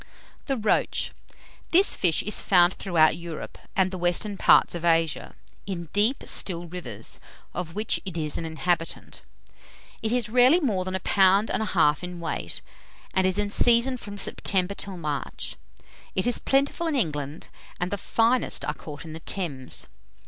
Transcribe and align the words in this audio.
THE 0.47 0.57
ROACH. 0.57 1.11
This 1.69 1.95
fish 1.95 2.23
is 2.23 2.41
found 2.41 2.73
throughout 2.73 3.17
Europe, 3.17 3.59
and 3.75 3.91
the 3.91 3.99
western 3.99 4.35
parts 4.35 4.73
of 4.73 4.83
Asia, 4.83 5.35
in 5.67 5.89
deep 5.93 6.23
still 6.25 6.65
rivers, 6.65 7.19
of 7.53 7.75
which 7.75 7.99
it 8.03 8.17
is 8.17 8.35
an 8.35 8.43
inhabitant. 8.43 9.21
It 10.01 10.11
is 10.11 10.27
rarely 10.27 10.59
more 10.59 10.85
than 10.85 10.95
a 10.95 10.99
pound 11.01 11.51
and 11.51 11.61
a 11.61 11.65
half 11.77 12.03
in 12.03 12.19
weight, 12.19 12.63
and 13.13 13.27
is 13.27 13.37
in 13.37 13.51
season 13.51 13.95
from 13.95 14.17
September 14.17 14.73
till 14.73 14.97
March. 14.97 15.55
It 16.15 16.25
is 16.25 16.39
plentiful 16.39 16.87
in 16.87 16.95
England, 16.95 17.49
and 17.79 17.91
the 17.91 17.97
finest 17.99 18.65
are 18.65 18.73
caught 18.73 19.05
in 19.05 19.13
the 19.13 19.19
Thames. 19.19 19.87